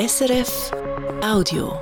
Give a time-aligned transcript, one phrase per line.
[0.00, 0.70] SRF
[1.22, 1.78] Audio.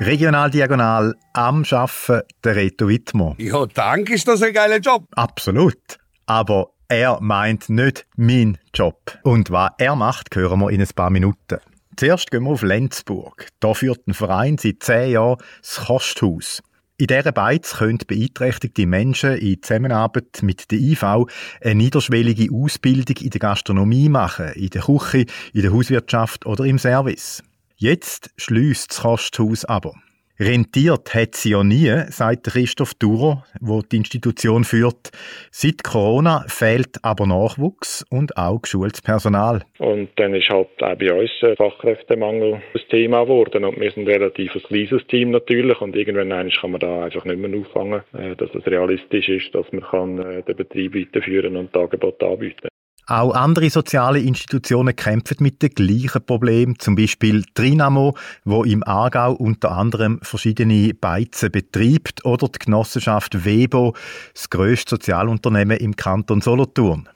[0.00, 3.34] Regional Diagonal am Schaffen der Reto Wittmer.
[3.36, 5.04] Ja, danke, ist das ein geiler Job.
[5.14, 5.98] Absolut.
[6.24, 9.18] Aber er meint nicht mein Job.
[9.24, 11.58] Und was er macht, hören wir in ein paar Minuten.
[11.98, 13.48] Zuerst gehen wir auf Lenzburg.
[13.60, 16.62] Da führt ein Verein seit zehn Jahren das Kosthaus.
[16.98, 21.02] In dieser Beiz können beeinträchtigte Menschen in Zusammenarbeit mit der IV
[21.60, 26.78] eine niederschwellige Ausbildung in der Gastronomie machen, in der Küche, in der Hauswirtschaft oder im
[26.78, 27.42] Service.
[27.76, 29.92] Jetzt schließt das Kosthaus aber.
[30.38, 35.10] Rentiert hat sie ja nie, sagt Christoph Durer, wo die Institution führt.
[35.50, 39.62] Seit Corona fehlt aber Nachwuchs und auch geschultes Personal.
[39.78, 43.64] Und dann ist halt auch bei uns Fachkräftemangel das Thema geworden.
[43.64, 45.80] Und wir sind ein relativ kleines Team natürlich.
[45.80, 49.66] Und irgendwann kann man da einfach nicht mehr auffangen, äh, dass es realistisch ist, dass
[49.72, 52.68] man äh, den Betrieb weiterführen und Angebote anbieten
[53.06, 59.32] auch andere soziale Institutionen kämpfen mit den gleichen Problemen, zum Beispiel Trinamo, wo im Aargau
[59.32, 63.94] unter anderem verschiedene Beizen betreibt, oder die Genossenschaft Webo,
[64.34, 67.08] das grösste Sozialunternehmen im Kanton Solothurn.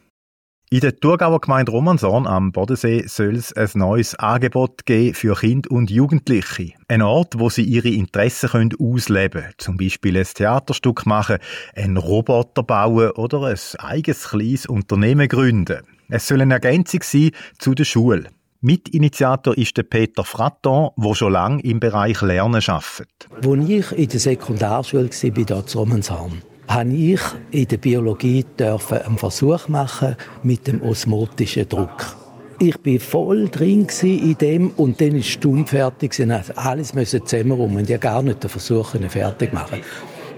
[0.72, 5.68] In der Thurgauer Gemeinde Romanshorn am Bodensee soll es ein neues Angebot geben für Kinder
[5.72, 6.74] und Jugendliche.
[6.86, 9.54] Ein Ort, wo sie ihre Interessen können ausleben können.
[9.58, 11.38] Zum Beispiel ein Theaterstück machen,
[11.74, 15.80] einen Roboter bauen oder ein eigenes kleines Unternehmen gründen.
[16.08, 18.28] Es soll eine Ergänzung sein zu der Schule.
[18.60, 23.28] Mitinitiator ist der Peter Fratton, der schon lange im Bereich Lernen arbeitet.
[23.42, 29.18] Als ich in der Sekundarschule war, bei dort Romanshorn, habe ich in der Biologie einen
[29.18, 32.16] Versuch machen mit dem osmotischen Druck.
[32.60, 36.14] Ich bin voll drin in dem und dann ist Stunde fertig.
[36.14, 39.80] Sie also alles müssen zusammenrum und ja gar nicht den Versuch fertig machen.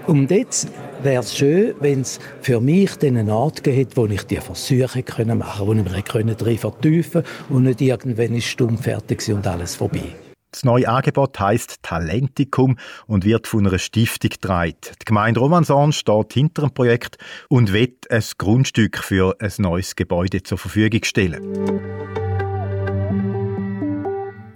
[0.07, 0.69] Und jetzt
[1.03, 5.03] wäre es schön, wenn es für mich dann einen Ort gibt, wo ich die Versuche
[5.35, 9.45] machen konnte, wo ich mich drin vertiefen konnte und nicht irgendwann ist stumm fertig und
[9.45, 10.32] alles vorbei.
[10.53, 14.75] Das neue Angebot heißt Talentikum und wird von einer Stiftung getragen.
[15.01, 17.17] Die Gemeinde Romanson steht hinter dem Projekt
[17.49, 21.41] und wird ein Grundstück für ein neues Gebäude zur Verfügung stellen.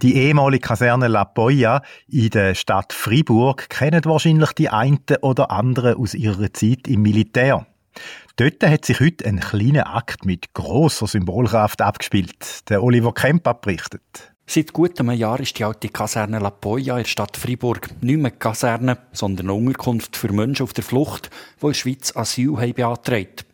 [0.04, 5.96] Die ehemalige Kaserne La Poya in der Stadt Fribourg kennen wahrscheinlich die einen oder anderen
[5.96, 7.66] aus ihrer Zeit im Militär.
[8.36, 12.70] Dort hat sich heute ein kleiner Akt mit großer Symbolkraft abgespielt.
[12.70, 14.37] Der Oliver Kemp berichtet.
[14.50, 18.18] Seit gut einem Jahr ist die alte Kaserne La Poya in der Stadt Freiburg nicht
[18.18, 21.30] mehr Kaserne, sondern eine Unterkunft für Menschen auf der Flucht,
[21.62, 23.46] die in der Schweiz Asyl haben beantragt.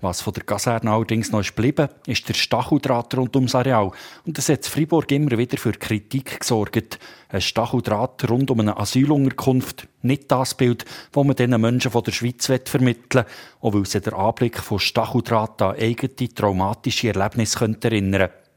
[0.00, 3.90] Was von der Kaserne allerdings noch ist geblieben, ist der Stacheldraht rund ums Areal.
[4.24, 6.98] Und das hat in Freiburg immer wieder für Kritik gesorgt.
[7.28, 12.12] Ein Stacheldraht rund um eine Asylunterkunft, nicht das Bild, das man diesen Menschen von der
[12.12, 18.30] Schweiz vermitteln will, auch weil sie der Anblick von Stacheldraht an eigene traumatische Erlebnisse erinnern
[18.30, 18.47] könnte.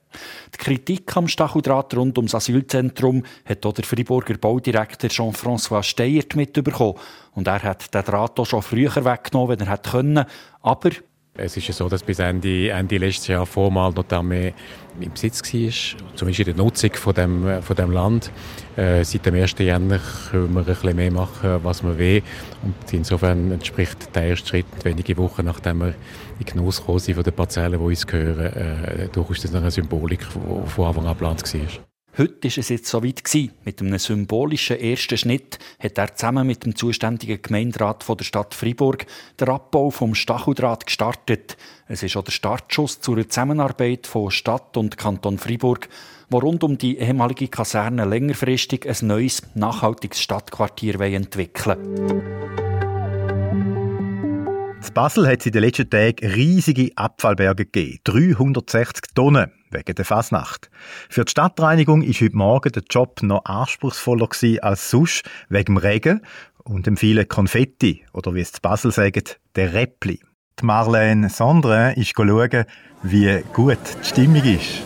[0.54, 7.00] Die Kritik am Stacheldraht rund ums Asylzentrum hat auch der Freiburger Baudirektor Jean-François Steyert mitbekommen.
[7.34, 10.26] Und er hat den Draht auch schon früher weggenommen, wenn er hätte können.
[10.62, 10.90] Aber
[11.34, 14.54] es ist ja so, dass bis Ende, Ende letztes Jahr formal noch die Armee
[15.00, 18.32] im Besitz war, zumindest in der Nutzung von dem, von dem Land.
[18.76, 19.56] Äh, seit dem 1.
[19.60, 20.00] Januar
[20.30, 22.22] können wir ein bisschen mehr machen, was wir wollen.
[22.64, 25.94] Und insofern entspricht der erste Schritt, wenige Wochen nachdem wir
[26.40, 30.20] in Genuss gekommen sind von den Parzellen, die uns gehören, äh, durchaus das eine Symbolik,
[30.20, 31.91] die von Anfang an geplant war.
[32.22, 33.52] Heute war es jetzt soweit gewesen.
[33.66, 38.54] Mit einem symbolischen ersten Schnitt hat er zusammen mit dem zuständigen Gemeinderat von der Stadt
[38.54, 39.08] Freiburg
[39.40, 41.58] den Abbau vom Stacheldraht gestartet.
[41.88, 45.90] Es ist auch der Startschuss zur Zusammenarbeit von Stadt und Kanton Freiburg,
[46.30, 51.80] wo rund um die ehemalige Kaserne längerfristig ein neues, nachhaltiges Stadtquartier entwickeln.
[54.88, 58.00] In Basel hat es in den letzten Tagen riesige Abfallberge gegeben.
[58.04, 60.70] 360 Tonnen wegen der Fasnacht.
[61.10, 64.30] Für die Stadtreinigung ist heute Morgen der Job noch anspruchsvoller
[64.62, 66.22] als sonst, wegen dem Regen
[66.64, 69.24] und dem vielen Konfetti, oder wie es in Basel sagen,
[69.56, 70.20] der Räppli.
[70.60, 72.66] Die Marlene Sondre ist schauen,
[73.04, 74.84] wie gut die Stimmung ist.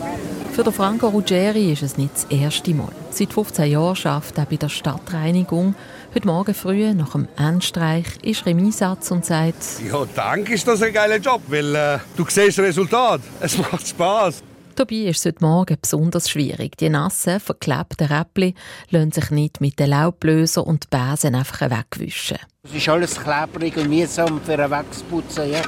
[0.55, 2.87] Für den Franco Ruggeri ist es nicht das erste Mal.
[3.09, 5.75] Seit 15 Jahren arbeitet er bei der Stadtreinigung.
[6.15, 9.81] Heute Morgen früh, nach dem Endstreich, ist er im Einsatz und sagt...
[9.85, 13.19] Ja, danke, ist das ein geiler Job, weil äh, du siehst das Resultat.
[13.41, 14.41] Es macht Spass.
[14.75, 16.75] Dabei ist es heute Morgen besonders schwierig.
[16.75, 18.55] Die nassen, verklebten Räppli
[18.89, 22.39] lassen sich nicht mit den Laublöser und Besen einfach wegwischen.
[22.63, 25.49] Es ist alles klebrig und mühsam für ein Wegputzen.
[25.49, 25.61] Ja.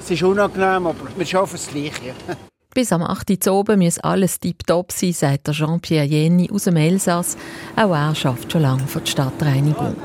[0.00, 1.92] Es ist unangenehm, aber wir schaffen es gleich.
[2.06, 2.36] Ja.
[2.72, 3.30] Bis am 8.
[3.48, 7.36] Uhr oben muss alles tiptop sein, sagt Jean-Pierre Jenny aus dem Elsass.
[7.74, 9.96] Auch er arbeitet schon lange für die Stadtreinigung.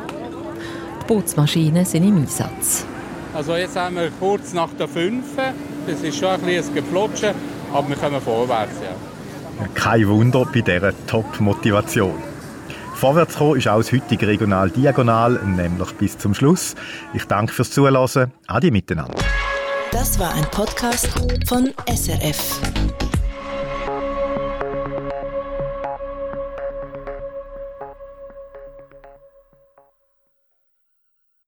[1.01, 2.85] Die Putzmaschinen sind im Einsatz.
[3.35, 5.23] Also jetzt haben wir kurz nach der 5.
[5.85, 7.35] Das ist schon ein bisschen ein Geflutschen.
[7.73, 9.65] Aber wir kommen vorwärts, ja.
[9.73, 12.15] Kein Wunder bei dieser Top-Motivation.
[12.95, 16.75] Vorwärts kommen ist auch das heutige Regional Diagonal, nämlich bis zum Schluss.
[17.13, 18.31] Ich danke fürs Zuhören.
[18.47, 19.17] Adi miteinander.
[19.91, 21.07] Das war ein Podcast
[21.47, 22.59] von SRF.